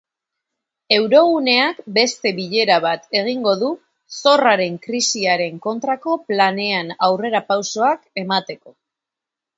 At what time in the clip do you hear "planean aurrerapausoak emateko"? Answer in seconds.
6.31-8.79